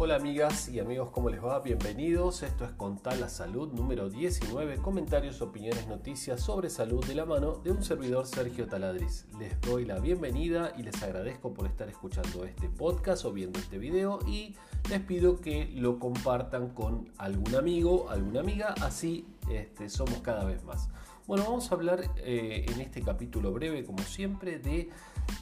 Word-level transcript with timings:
Hola 0.00 0.14
amigas 0.14 0.68
y 0.68 0.78
amigos, 0.78 1.10
¿cómo 1.10 1.28
les 1.28 1.44
va? 1.44 1.58
Bienvenidos. 1.58 2.44
Esto 2.44 2.64
es 2.64 2.70
Contar 2.70 3.18
la 3.18 3.28
Salud 3.28 3.72
número 3.72 4.08
19, 4.08 4.76
comentarios, 4.76 5.42
opiniones, 5.42 5.88
noticias 5.88 6.40
sobre 6.40 6.70
salud 6.70 7.04
de 7.04 7.16
la 7.16 7.24
mano 7.24 7.56
de 7.64 7.72
un 7.72 7.82
servidor 7.82 8.24
Sergio 8.24 8.68
Taladriz. 8.68 9.26
Les 9.40 9.60
doy 9.60 9.84
la 9.84 9.98
bienvenida 9.98 10.72
y 10.78 10.84
les 10.84 11.02
agradezco 11.02 11.52
por 11.52 11.66
estar 11.66 11.88
escuchando 11.88 12.44
este 12.44 12.68
podcast 12.68 13.24
o 13.24 13.32
viendo 13.32 13.58
este 13.58 13.78
video 13.78 14.20
y 14.24 14.54
les 14.88 15.00
pido 15.00 15.40
que 15.40 15.70
lo 15.74 15.98
compartan 15.98 16.70
con 16.70 17.10
algún 17.18 17.54
amigo, 17.54 18.08
alguna 18.10 18.40
amiga, 18.40 18.74
así 18.80 19.26
este, 19.50 19.88
somos 19.88 20.18
cada 20.20 20.44
vez 20.44 20.64
más. 20.64 20.88
Bueno, 21.26 21.44
vamos 21.44 21.70
a 21.70 21.74
hablar 21.74 22.00
eh, 22.16 22.64
en 22.66 22.80
este 22.80 23.02
capítulo 23.02 23.52
breve, 23.52 23.84
como 23.84 23.98
siempre, 23.98 24.58
de 24.58 24.88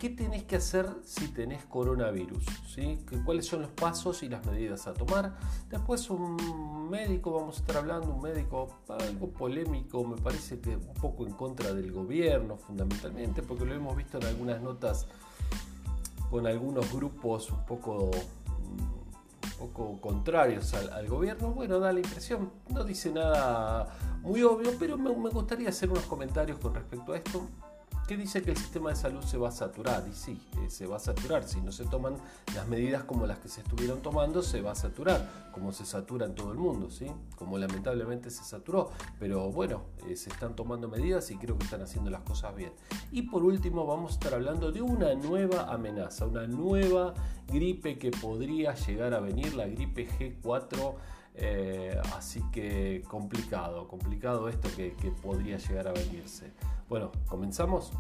qué 0.01 0.11
tenés 0.11 0.43
que 0.43 0.57
hacer 0.57 0.89
si 1.05 1.29
tenés 1.29 1.65
coronavirus, 1.65 2.45
¿sí? 2.67 2.99
cuáles 3.25 3.47
son 3.47 3.63
los 3.63 3.71
pasos 3.71 4.25
y 4.25 4.29
las 4.29 4.45
medidas 4.47 4.89
a 4.89 4.95
tomar. 4.95 5.37
Después 5.71 6.11
un 6.11 6.89
médico, 6.91 7.31
vamos 7.31 7.59
a 7.59 7.61
estar 7.61 7.77
hablando, 7.77 8.13
un 8.13 8.21
médico 8.21 8.81
algo 8.89 9.29
polémico, 9.29 10.03
me 10.03 10.17
parece 10.17 10.59
que 10.59 10.75
un 10.75 10.95
poco 10.95 11.25
en 11.25 11.35
contra 11.35 11.73
del 11.73 11.93
gobierno 11.93 12.57
fundamentalmente, 12.57 13.43
porque 13.43 13.65
lo 13.65 13.73
hemos 13.73 13.97
visto 13.97 14.19
en 14.19 14.25
algunas 14.25 14.61
notas 14.61 15.07
con 16.31 16.49
algunos 16.49 16.93
grupos 16.93 17.49
un 17.51 17.65
poco 17.65 18.11
contrarios 20.01 20.75
al, 20.75 21.07
gobierno, 21.09 21.51
bueno, 21.51 21.79
da 21.79 21.93
la 21.93 22.01
impresión, 22.01 22.51
no 22.71 22.85
dice 22.85 23.13
nada 23.13 23.87
muy 24.23 24.43
obvio, 24.43 24.73
pero 24.79 24.97
me 24.97 25.31
gustaría 25.31 25.69
hacer 25.69 25.91
unos 25.91 26.05
comentarios 26.05 26.59
con 26.59 26.75
respecto 26.75 27.13
a 27.13 27.17
esto 27.17 27.49
que 28.07 28.17
dice 28.17 28.43
que 28.43 28.53
el 28.53 28.57
sistema 28.57 28.91
de 28.91 28.97
salud 28.97 29.23
se 29.23 29.37
va 29.37 29.49
a 29.49 29.53
saturar. 29.53 30.05
Y 30.09 30.15
sí, 30.15 30.41
eh, 30.63 30.71
se 30.71 30.87
va 30.87 30.97
a 30.97 31.01
saturar. 31.01 31.45
Si 31.45 31.61
no 31.61 31.73
se 31.73 31.85
toman 31.85 32.17
las 32.55 32.69
medidas 32.69 33.05
como 33.05 33.27
las 33.27 33.39
que 33.39 33.49
se 33.49 33.61
estuvieron 33.61 34.01
tomando, 34.01 34.43
se 34.43 34.61
va 34.61 34.73
a 34.73 34.75
saturar, 34.75 35.51
como 35.53 35.73
se 35.73 35.85
satura 35.85 36.27
en 36.27 36.35
todo 36.35 36.53
el 36.53 36.59
mundo, 36.59 36.91
¿sí? 36.91 37.07
Como 37.37 37.59
lamentablemente 37.59 38.31
se 38.31 38.45
saturó. 38.45 38.91
Pero 39.19 39.51
bueno, 39.51 39.83
eh, 40.09 40.17
se 40.17 40.31
están 40.31 40.55
tomando 40.55 40.89
medidas 40.89 41.31
y 41.31 41.37
creo 41.37 41.59
que 41.59 41.65
están 41.65 41.83
haciendo 41.83 42.11
las 42.11 42.23
cosas 42.23 42.55
bien. 42.55 42.73
Y 43.11 43.23
por 43.23 43.43
último, 43.43 43.87
vamos 43.87 44.13
a 44.13 44.15
estar 44.15 44.35
hablando 44.35 44.71
de 44.71 44.83
una 44.83 45.15
nueva 45.15 45.73
amenaza, 45.73 46.27
una 46.27 46.47
nueva 46.47 47.15
gripe 47.49 47.99
que 47.99 48.11
podría 48.11 48.75
llegar 48.75 49.15
a 49.15 49.21
venir, 49.21 49.55
la 49.55 49.67
gripe 49.67 50.09
G4. 50.09 50.95
Eh, 51.39 52.01
así 52.15 52.43
que 52.53 53.03
complicado, 53.09 53.87
complicado 53.87 54.49
esto 54.49 54.69
que 54.77 55.11
podría 55.23 55.59
llegar 55.59 55.89
a 55.89 55.93
venirse. 55.93 56.51
Bueno, 56.89 57.13
comenzamos. 57.29 57.93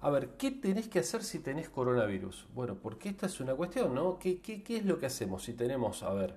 A 0.00 0.10
ver, 0.10 0.36
¿qué 0.38 0.52
tenés 0.52 0.88
que 0.88 1.00
hacer 1.00 1.24
si 1.24 1.40
tenés 1.40 1.68
coronavirus? 1.68 2.46
Bueno, 2.54 2.76
porque 2.76 3.08
esta 3.08 3.26
es 3.26 3.40
una 3.40 3.54
cuestión, 3.54 3.94
¿no? 3.94 4.18
¿Qué, 4.18 4.40
es 4.68 4.84
lo 4.84 4.98
que 4.98 5.06
hacemos 5.06 5.42
si 5.42 5.54
tenemos, 5.54 6.04
a 6.04 6.14
ver, 6.14 6.36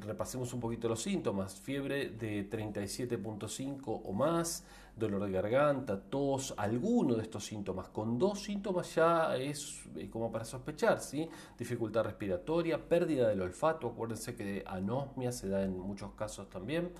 repasemos 0.00 0.54
un 0.54 0.60
poquito 0.60 0.88
los 0.88 1.02
síntomas, 1.02 1.54
fiebre 1.54 2.08
de 2.08 2.48
37.5 2.48 3.82
o 4.04 4.12
más, 4.14 4.64
dolor 4.96 5.24
de 5.24 5.32
garganta, 5.32 6.00
tos, 6.00 6.54
alguno 6.56 7.14
de 7.14 7.22
estos 7.22 7.44
síntomas. 7.44 7.88
Con 7.88 8.18
dos 8.18 8.42
síntomas 8.42 8.94
ya 8.94 9.36
es 9.36 9.82
eh, 9.96 10.08
como 10.08 10.30
para 10.30 10.44
sospechar, 10.44 11.00
¿sí? 11.00 11.28
Dificultad 11.58 12.04
respiratoria, 12.04 12.88
pérdida 12.88 13.28
del 13.28 13.40
olfato, 13.40 13.88
acuérdense 13.88 14.36
que 14.36 14.62
anosmia 14.66 15.32
se 15.32 15.48
da 15.48 15.62
en 15.62 15.78
muchos 15.78 16.12
casos 16.12 16.48
también. 16.48 16.92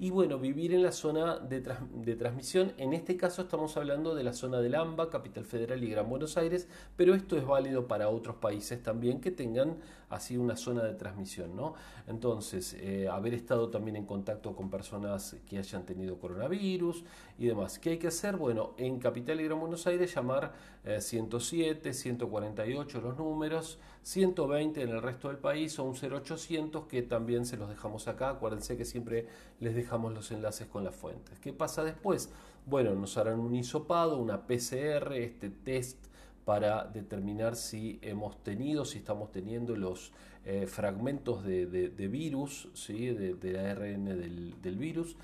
Y 0.00 0.10
bueno, 0.10 0.38
vivir 0.38 0.72
en 0.72 0.82
la 0.82 0.92
zona 0.92 1.38
de, 1.38 1.60
de 1.60 2.16
transmisión, 2.16 2.72
en 2.78 2.94
este 2.94 3.16
caso 3.16 3.42
estamos 3.42 3.76
hablando 3.76 4.14
de 4.14 4.24
la 4.24 4.32
zona 4.32 4.60
del 4.60 4.74
AMBA, 4.74 5.10
Capital 5.10 5.44
Federal 5.44 5.82
y 5.84 5.90
Gran 5.90 6.08
Buenos 6.08 6.36
Aires, 6.38 6.68
pero 6.96 7.14
esto 7.14 7.36
es 7.36 7.46
válido 7.46 7.86
para 7.86 8.08
otros 8.08 8.36
países 8.36 8.82
también 8.82 9.20
que 9.20 9.30
tengan 9.30 9.76
así 10.08 10.36
una 10.36 10.56
zona 10.56 10.82
de 10.84 10.94
transmisión, 10.94 11.56
¿no? 11.56 11.74
Entonces, 12.06 12.76
eh, 12.78 13.08
haber 13.08 13.34
estado 13.34 13.70
también 13.70 13.96
en 13.96 14.04
contacto 14.04 14.54
con 14.54 14.70
personas 14.70 15.36
que 15.48 15.58
hayan 15.58 15.84
tenido 15.86 16.18
coronavirus 16.18 17.04
y 17.42 17.48
demás. 17.48 17.78
¿Qué 17.78 17.90
hay 17.90 17.98
que 17.98 18.08
hacer? 18.08 18.36
Bueno, 18.36 18.74
en 18.76 18.98
Capital 18.98 19.40
y 19.40 19.44
Gran 19.44 19.58
Buenos 19.60 19.86
Aires 19.86 20.14
llamar 20.14 20.52
107, 20.98 21.92
148 21.92 23.00
los 23.00 23.16
números, 23.18 23.78
120 24.02 24.82
en 24.82 24.88
el 24.90 25.02
resto 25.02 25.28
del 25.28 25.38
país 25.38 25.78
o 25.78 25.84
un 25.84 25.94
0800 25.94 26.86
que 26.86 27.02
también 27.02 27.44
se 27.44 27.56
los 27.56 27.68
dejamos 27.68 28.08
acá. 28.08 28.30
Acuérdense 28.30 28.76
que 28.76 28.84
siempre 28.84 29.26
les 29.60 29.74
dejamos 29.74 30.12
los 30.12 30.30
enlaces 30.30 30.66
con 30.68 30.84
las 30.84 30.94
fuentes. 30.94 31.38
¿Qué 31.40 31.52
pasa 31.52 31.84
después? 31.84 32.30
Bueno, 32.66 32.94
nos 32.94 33.16
harán 33.16 33.40
un 33.40 33.54
hisopado, 33.54 34.18
una 34.18 34.46
PCR, 34.46 35.12
este 35.14 35.50
test 35.50 35.98
para 36.44 36.84
determinar 36.84 37.56
si 37.56 37.98
hemos 38.02 38.42
tenido, 38.42 38.84
si 38.84 38.98
estamos 38.98 39.30
teniendo 39.30 39.76
los 39.76 40.12
eh, 40.44 40.66
fragmentos 40.66 41.44
de, 41.44 41.64
virus, 42.10 42.68
¿sí? 42.74 43.10
de, 43.10 43.58
ARN 43.58 44.04
del, 44.04 44.76
virus. 44.76 45.16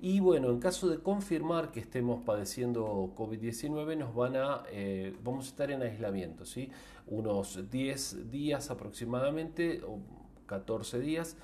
Y 0.00 0.20
bueno, 0.20 0.50
en 0.50 0.60
caso 0.60 0.88
de 0.88 0.98
confirmar 0.98 1.70
que 1.70 1.80
estemos 1.80 2.22
padeciendo 2.22 3.12
COVID-19, 3.16 3.96
nos 3.96 4.14
van 4.14 4.36
a, 4.36 4.62
eh, 4.70 5.14
vamos 5.24 5.46
a 5.46 5.48
estar 5.48 5.70
en 5.70 5.82
aislamiento, 5.82 6.44
¿sí? 6.44 6.70
unos 7.06 7.70
10 7.70 8.30
días 8.30 8.70
aproximadamente, 8.70 9.82
o 9.86 9.98
14 10.46 11.00
días. 11.00 11.36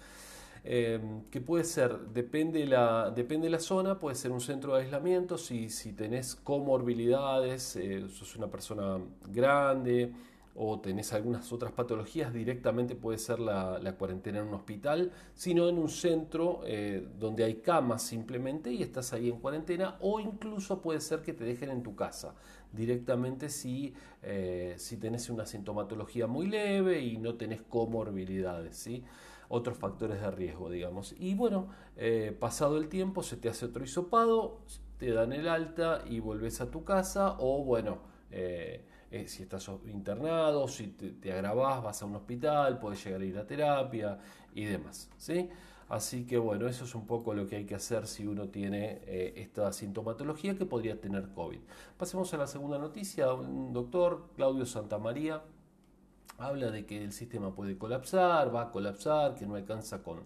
Em, 0.65 1.23
que 1.31 1.41
puede 1.41 1.65
ser, 1.65 1.99
depende 2.13 2.65
la, 2.67 3.11
depende 3.11 3.51
la 3.51 3.59
zona, 3.59 3.99
puede 3.99 4.15
ser 4.15 4.31
un 4.31 4.41
centro 4.41 4.77
de 4.77 4.83
aislamiento, 4.83 5.37
si, 5.37 5.69
si 5.71 5.93
tenés 5.93 6.37
comorbilidades, 6.37 7.75
eh, 7.75 8.09
sos 8.09 8.37
una 8.37 8.49
persona 8.49 8.99
grande 9.29 10.13
o 10.55 10.81
tenés 10.81 11.13
algunas 11.13 11.53
otras 11.53 11.73
patologías, 11.73 12.33
directamente 12.33 12.95
puede 12.95 13.19
ser 13.19 13.41
la, 13.41 13.95
cuarentena 13.99 14.41
en 14.41 14.49
un 14.49 14.55
hospital, 14.55 15.13
sino 15.35 15.69
en 15.69 15.79
un 15.79 15.89
centro 15.89 16.61
eh, 16.67 17.07
donde 17.19 17.45
hay 17.45 17.57
camas 17.57 18.03
simplemente 18.03 18.73
y 18.73 18.83
estás 18.83 19.13
ahí 19.13 19.29
en 19.29 19.39
cuarentena, 19.39 19.97
o 20.01 20.21
incluso 20.21 20.83
puede 20.83 21.01
ser 21.01 21.23
que 21.23 21.33
te 21.33 21.45
dejen 21.45 21.71
en 21.71 21.83
tu 21.83 21.95
casa 21.95 22.35
directamente 22.73 23.49
si, 23.49 23.95
eh, 24.23 24.75
si 24.79 24.97
tenés 24.97 25.31
una 25.31 25.47
sintomatología 25.47 26.27
muy 26.27 26.47
leve 26.47 27.01
y 27.01 27.19
no 27.19 27.35
tenés 27.35 27.63
comorbilidades. 27.63 28.77
¿sí? 28.77 29.05
otros 29.55 29.77
factores 29.77 30.19
de 30.19 30.31
riesgo, 30.31 30.71
digamos. 30.71 31.15
Y 31.19 31.35
bueno, 31.35 31.69
eh, 31.97 32.35
pasado 32.41 32.79
el 32.79 32.89
tiempo 32.89 33.23
se 33.23 33.37
te 33.37 33.51
hace 33.51 33.67
otro 33.67 33.85
hisopado, 33.85 34.63
te 34.97 35.11
dan 35.13 35.35
el 35.35 35.47
alta 35.47 36.03
y 36.09 36.21
vuelves 36.21 36.63
a 36.63 36.71
tu 36.71 36.85
casa 36.85 37.37
o 37.39 37.63
bueno, 37.63 37.99
eh, 39.13 39.29
si 39.29 39.43
estás 39.43 39.71
internado, 39.87 40.67
si 40.67 40.89
te, 40.89 41.11
te, 41.11 41.33
agravás, 41.33 41.83
vas 41.83 42.03
a 42.03 42.07
un 42.07 42.17
hospital, 42.17 42.79
puedes 42.79 43.05
llegar 43.05 43.21
a 43.21 43.25
ir 43.25 43.39
a 43.39 43.47
terapia 43.47 44.19
y 44.55 44.65
demás. 44.65 45.11
¿sí? 45.19 45.49
Así 45.89 46.27
que 46.27 46.39
bueno, 46.39 46.67
eso 46.67 46.85
es 46.85 46.95
un 46.95 47.07
poco 47.07 47.35
lo 47.35 47.47
que 47.47 47.57
hay 47.57 47.67
que 47.67 47.75
hacer 47.75 48.07
si 48.07 48.27
uno 48.27 48.49
tiene 48.49 49.03
esta 49.37 49.73
sintomatología 49.73 50.57
que 50.57 50.65
podría 50.65 51.01
tener 51.01 51.29
COVID. 51.35 51.61
Pasemos 51.99 52.33
a 52.33 52.39
la 52.39 52.47
segunda 52.47 52.79
noticia. 52.79 53.35
Un 53.35 53.73
doctor, 53.73 54.31
Claudio 54.35 54.65
Santamaría, 54.65 55.43
habla 56.39 56.71
de 56.71 56.87
que 56.87 57.03
el 57.05 57.13
sistema 57.13 57.55
puede 57.55 57.77
colapsar, 57.79 58.55
va 58.55 58.63
a 58.63 58.71
colapsar, 58.71 59.35
que 59.35 59.47
no 59.47 59.55
alcanza 59.55 60.03
con, 60.03 60.21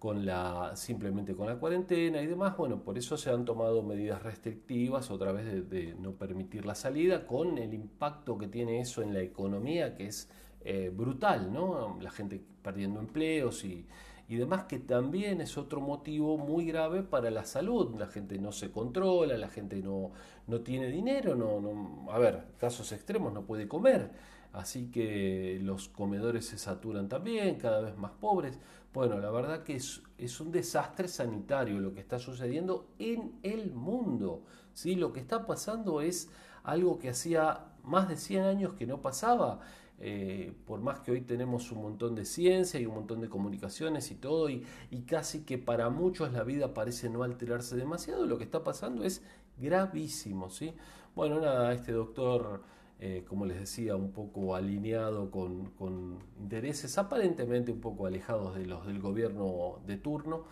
con 0.00 0.24
la, 0.24 0.72
simplemente 0.76 1.36
con 1.36 1.46
la 1.46 1.56
cuarentena 1.56 2.22
y 2.22 2.26
demás. 2.26 2.56
Bueno, 2.56 2.82
por 2.82 2.96
eso 2.96 3.18
se 3.18 3.30
han 3.30 3.44
tomado 3.44 3.82
medidas 3.82 4.22
restrictivas 4.22 5.10
otra 5.10 5.30
vez 5.30 5.68
de, 5.68 5.94
no 6.00 6.12
permitir 6.12 6.64
la 6.64 6.74
salida, 6.74 7.26
con 7.26 7.58
el 7.58 7.74
impacto 7.74 8.38
que 8.38 8.48
tiene 8.48 8.80
eso 8.80 9.02
en 9.02 9.12
la 9.12 9.20
economía, 9.20 9.94
que 9.94 10.06
es 10.06 10.30
eh, 10.62 10.90
brutal, 10.92 11.52
¿no? 11.52 11.98
La 12.00 12.10
gente 12.10 12.42
perdiendo 12.62 12.98
empleos 12.98 13.62
y, 13.62 13.86
y 14.26 14.36
demás, 14.36 14.64
que 14.64 14.78
también 14.78 15.42
es 15.42 15.58
otro 15.58 15.82
motivo 15.82 16.38
muy 16.38 16.64
grave 16.64 17.02
para 17.02 17.30
la 17.30 17.44
salud. 17.44 17.94
La 17.98 18.06
gente 18.06 18.38
no 18.38 18.52
se 18.52 18.70
controla, 18.70 19.36
la 19.36 19.48
gente 19.48 19.82
no, 19.82 20.12
no 20.46 20.62
tiene 20.62 20.86
dinero, 20.86 21.36
no, 21.36 21.60
no, 21.60 22.10
a 22.10 22.18
ver, 22.18 22.44
casos 22.56 22.90
extremos, 22.92 23.34
no 23.34 23.44
puede 23.44 23.68
comer 23.68 24.10
así 24.52 24.90
que 24.90 25.58
los 25.62 25.88
comedores 25.88 26.46
se 26.46 26.58
saturan 26.58 27.08
también, 27.08 27.56
cada 27.56 27.80
vez 27.80 27.96
más 27.96 28.12
pobres. 28.12 28.58
Bueno, 28.92 29.18
la 29.18 29.30
verdad 29.30 29.62
que 29.62 29.76
es, 29.76 30.40
un 30.40 30.50
desastre 30.50 31.06
sanitario 31.06 31.78
lo 31.78 31.94
que 31.94 32.00
está 32.00 32.18
sucediendo 32.18 32.88
en 32.98 33.38
el 33.42 33.72
mundo. 33.72 34.42
¿sí? 34.72 34.96
Lo 34.96 35.12
que 35.12 35.20
está 35.20 35.46
pasando 35.46 36.00
es 36.00 36.28
algo 36.64 36.98
que 36.98 37.10
hacía 37.10 37.66
más 37.84 38.08
de 38.08 38.16
100 38.16 38.44
años 38.44 38.74
que 38.74 38.86
no 38.86 39.00
pasaba. 39.00 39.60
Eh, 40.02 40.54
por 40.66 40.80
más 40.80 41.00
que 41.00 41.12
hoy 41.12 41.20
tenemos 41.20 41.70
un 41.70 41.82
montón 41.82 42.14
de 42.14 42.24
ciencia 42.24 42.80
y 42.80 42.86
un 42.86 42.94
montón 42.94 43.20
de 43.20 43.28
comunicaciones 43.28 44.10
y 44.10 44.14
todo, 44.14 44.48
y, 44.48 44.64
y, 44.90 45.02
casi 45.02 45.42
que 45.42 45.58
para 45.58 45.90
muchos 45.90 46.32
la 46.32 46.42
vida 46.42 46.72
parece 46.72 47.10
no 47.10 47.22
alterarse 47.22 47.76
demasiado, 47.76 48.24
lo 48.24 48.38
que 48.38 48.44
está 48.44 48.64
pasando 48.64 49.04
es 49.04 49.22
gravísimo, 49.58 50.48
¿sí? 50.48 50.72
Bueno, 51.14 51.38
nada, 51.38 51.74
este 51.74 51.92
doctor 51.92 52.62
eh, 53.02 53.24
como 53.26 53.46
les 53.46 53.58
decía, 53.58 53.96
un 53.96 54.12
poco 54.12 54.54
alineado 54.54 55.30
con, 55.30 56.18
intereses 56.38 56.98
aparentemente 56.98 57.72
un 57.72 57.80
poco 57.80 58.06
alejados 58.06 58.56
de 58.56 58.66
los 58.66 58.86
del 58.86 59.00
gobierno 59.00 59.78
de 59.86 59.96
turno. 59.96 60.44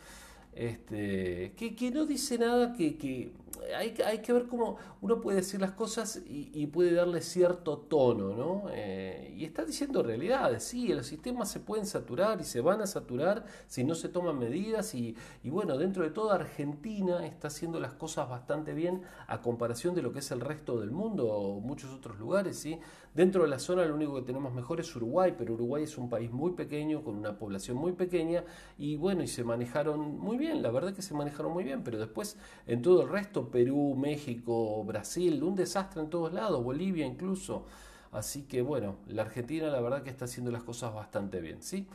Este, 0.58 1.54
que, 1.56 1.90
no 1.92 2.04
dice 2.04 2.36
nada 2.36 2.72
que, 2.72 3.30
hay, 3.76 3.94
hay, 4.04 4.18
que 4.18 4.32
ver 4.32 4.48
cómo 4.48 4.76
uno 5.00 5.20
puede 5.20 5.36
decir 5.36 5.60
las 5.60 5.70
cosas 5.70 6.20
y, 6.26 6.66
puede 6.66 6.94
darle 6.94 7.20
cierto 7.20 7.78
tono, 7.78 8.34
¿no? 8.34 8.64
Eh, 8.72 9.36
y 9.36 9.44
está 9.44 9.64
diciendo 9.64 10.02
realidades, 10.02 10.64
sí, 10.64 10.88
los 10.88 11.06
sistemas 11.06 11.48
se 11.48 11.60
pueden 11.60 11.86
saturar 11.86 12.40
y 12.40 12.44
se 12.44 12.60
van 12.60 12.80
a 12.80 12.88
saturar 12.88 13.46
si 13.68 13.84
no 13.84 13.94
se 13.94 14.08
toman 14.08 14.36
medidas 14.36 14.96
y, 14.96 15.16
y 15.44 15.50
bueno, 15.50 15.78
dentro 15.78 16.02
de 16.02 16.10
todo 16.10 16.32
Argentina 16.32 17.24
está 17.24 17.46
haciendo 17.46 17.78
las 17.78 17.92
cosas 17.92 18.28
bastante 18.28 18.74
bien 18.74 19.02
a 19.28 19.40
comparación 19.40 19.94
de 19.94 20.02
lo 20.02 20.12
que 20.12 20.18
es 20.18 20.30
el 20.32 20.40
resto 20.40 20.80
del 20.80 20.90
mundo 20.90 21.28
o 21.28 21.60
muchos 21.60 21.94
otros 21.94 22.18
lugares, 22.18 22.58
¿sí? 22.58 22.80
Dentro 23.14 23.42
de 23.42 23.48
la 23.48 23.58
zona 23.58 23.84
lo 23.84 23.94
único 23.94 24.16
que 24.16 24.22
tenemos 24.22 24.52
mejor 24.52 24.80
es 24.80 24.94
Uruguay, 24.94 25.34
pero 25.36 25.54
Uruguay 25.54 25.84
es 25.84 25.96
un 25.98 26.08
país 26.08 26.30
muy 26.30 26.52
pequeño, 26.52 27.02
con 27.02 27.16
una 27.16 27.38
población 27.38 27.76
muy 27.76 27.92
pequeña 27.92 28.44
y 28.76 28.96
bueno, 28.96 29.22
y 29.22 29.28
se 29.28 29.44
manejaron 29.44 30.18
muy 30.18 30.36
bien 30.36 30.47
la 30.54 30.70
verdad 30.70 30.94
que 30.94 31.02
se 31.02 31.14
manejaron 31.14 31.52
muy 31.52 31.64
bien, 31.64 31.82
pero 31.84 31.98
después 31.98 32.36
en 32.66 32.82
todo 32.82 33.02
el 33.02 33.08
resto, 33.08 33.50
Perú, 33.50 33.94
México, 33.96 34.82
Brasil, 34.84 35.42
un 35.42 35.54
desastre 35.54 36.02
en 36.02 36.10
todos 36.10 36.32
lados, 36.32 36.62
Bolivia 36.62 37.06
incluso. 37.06 37.66
Así 38.12 38.42
que 38.44 38.62
bueno, 38.62 38.96
la 39.06 39.22
Argentina 39.22 39.68
la 39.68 39.80
verdad 39.80 40.02
que 40.02 40.10
está 40.10 40.24
haciendo 40.24 40.50
las 40.50 40.62
cosas 40.62 40.94
bastante 40.94 41.40
bien, 41.40 41.62
¿sí? 41.62 41.86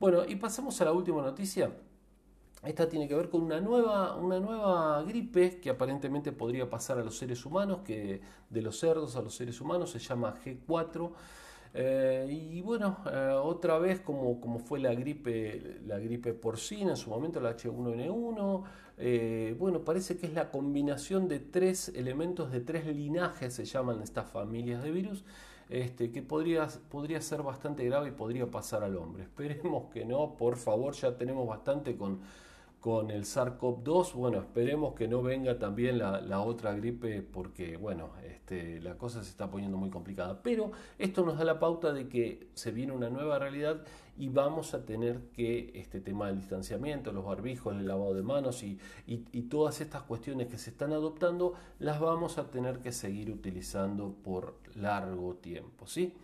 Bueno, 0.00 0.24
y 0.26 0.36
pasamos 0.36 0.80
a 0.80 0.86
la 0.86 0.92
última 0.92 1.22
noticia. 1.22 1.72
Esta 2.62 2.88
tiene 2.88 3.08
que 3.08 3.14
ver 3.14 3.30
con 3.30 3.42
una 3.42 3.60
nueva, 3.60 4.16
una 4.16 4.38
nueva 4.38 5.02
gripe 5.04 5.60
que 5.60 5.70
aparentemente 5.70 6.30
podría 6.32 6.68
pasar 6.68 6.98
a 6.98 7.04
los 7.04 7.16
seres 7.16 7.46
humanos, 7.46 7.80
que 7.84 8.20
de 8.50 8.62
los 8.62 8.78
cerdos 8.78 9.16
a 9.16 9.22
los 9.22 9.34
seres 9.34 9.60
humanos 9.60 9.90
se 9.90 9.98
llama 9.98 10.34
G4. 10.44 11.10
Eh, 11.72 12.26
y 12.52 12.60
bueno, 12.62 12.98
eh, 13.12 13.32
otra 13.40 13.78
vez 13.78 14.00
como, 14.00 14.40
como 14.40 14.58
fue 14.58 14.80
la 14.80 14.92
gripe, 14.94 15.80
la 15.86 15.98
gripe 15.98 16.34
porcina 16.34 16.90
en 16.90 16.96
su 16.96 17.10
momento, 17.10 17.40
la 17.40 17.56
H1N1, 17.56 18.64
eh, 18.98 19.54
bueno, 19.58 19.80
parece 19.84 20.16
que 20.18 20.26
es 20.26 20.34
la 20.34 20.50
combinación 20.50 21.28
de 21.28 21.38
tres 21.38 21.88
elementos, 21.90 22.50
de 22.50 22.60
tres 22.60 22.86
linajes, 22.86 23.54
se 23.54 23.64
llaman 23.64 24.02
estas 24.02 24.28
familias 24.30 24.82
de 24.82 24.90
virus, 24.90 25.24
este, 25.68 26.10
que 26.10 26.22
podría, 26.22 26.66
podría 26.90 27.20
ser 27.20 27.42
bastante 27.42 27.84
grave 27.84 28.08
y 28.08 28.12
podría 28.12 28.50
pasar 28.50 28.82
al 28.82 28.96
hombre. 28.96 29.22
Esperemos 29.30 29.90
que 29.92 30.04
no, 30.04 30.36
por 30.36 30.56
favor, 30.56 30.94
ya 30.94 31.16
tenemos 31.16 31.46
bastante 31.46 31.96
con 31.96 32.20
con 32.80 33.10
el 33.10 33.24
SARS-CoV-2. 33.24 34.14
Bueno, 34.14 34.38
esperemos 34.38 34.94
que 34.94 35.06
no 35.06 35.22
venga 35.22 35.58
también 35.58 35.98
la, 35.98 36.40
otra 36.40 36.72
gripe 36.72 37.22
porque, 37.22 37.76
bueno, 37.76 38.10
este, 38.26 38.80
la 38.80 38.96
cosa 38.96 39.22
se 39.22 39.30
está 39.30 39.50
poniendo 39.50 39.76
muy 39.76 39.90
complicada. 39.90 40.42
Pero 40.42 40.72
esto 40.98 41.24
nos 41.24 41.38
da 41.38 41.44
la 41.44 41.60
pauta 41.60 41.92
de 41.92 42.08
que 42.08 42.48
se 42.54 42.72
viene 42.72 42.92
una 42.92 43.10
nueva 43.10 43.38
realidad 43.38 43.84
y 44.16 44.28
vamos 44.28 44.74
a 44.74 44.84
tener 44.84 45.20
que 45.32 45.72
este 45.74 46.00
tema 46.00 46.28
del 46.28 46.38
distanciamiento, 46.38 47.12
los 47.12 47.24
barbijos, 47.24 47.76
el 47.76 47.86
lavado 47.86 48.14
de 48.14 48.22
manos 48.22 48.62
y, 48.62 48.78
y 49.06 49.42
todas 49.42 49.80
estas 49.80 50.02
cuestiones 50.02 50.48
que 50.48 50.58
se 50.58 50.70
están 50.70 50.92
adoptando, 50.92 51.54
las 51.78 52.00
vamos 52.00 52.38
a 52.38 52.50
tener 52.50 52.80
que 52.80 52.92
seguir 52.92 53.30
utilizando 53.30 54.14
por 54.22 54.54
largo 54.74 55.36
tiempo, 55.36 55.86
¿sí? 55.86 56.14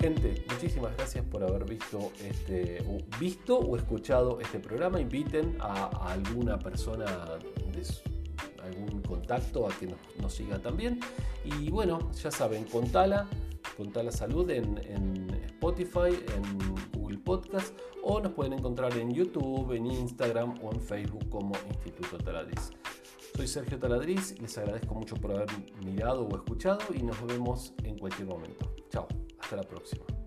Gente, 0.00 0.42
muchísimas 0.50 0.96
gracias 0.96 1.22
por 1.26 1.44
haber 1.44 1.66
visto 1.66 2.10
este, 2.24 2.82
o 2.88 3.18
visto 3.18 3.58
o 3.58 3.76
escuchado 3.76 4.40
este 4.40 4.58
programa. 4.58 4.98
Inviten 4.98 5.58
a, 5.60 5.88
alguna 6.10 6.58
persona 6.58 7.04
algún 8.64 9.02
contacto 9.02 9.66
a 9.66 9.70
que 9.78 9.94
nos, 10.22 10.32
siga 10.32 10.58
también. 10.58 11.00
Y 11.44 11.68
bueno, 11.70 12.10
ya 12.12 12.30
saben, 12.30 12.64
contala, 12.64 13.28
contala 13.76 14.10
salud 14.10 14.48
en, 14.50 14.78
Spotify, 15.44 16.18
en 16.34 16.98
Google 16.98 17.18
Podcast 17.18 17.78
o 18.02 18.20
nos 18.20 18.32
pueden 18.32 18.54
encontrar 18.54 18.96
en 18.96 19.12
YouTube, 19.12 19.72
en 19.72 19.84
Instagram 19.84 20.54
o 20.62 20.72
en 20.72 20.80
Facebook 20.80 21.28
como 21.28 21.52
Instituto 21.68 22.16
Taladriz. 22.16 22.70
Soy 23.36 23.46
Sergio 23.46 23.78
Taladriz, 23.78 24.40
les 24.40 24.56
agradezco 24.56 24.94
mucho 24.94 25.14
por 25.16 25.32
haber 25.32 25.48
mirado 25.84 26.26
o 26.26 26.34
escuchado 26.34 26.80
y 26.94 27.02
nos 27.02 27.22
vemos 27.26 27.74
en 27.84 27.98
cualquier 27.98 28.28
momento. 28.28 28.74
Chao. 28.88 29.06
Hasta 29.50 29.62
la 29.64 29.68
próxima. 29.68 30.19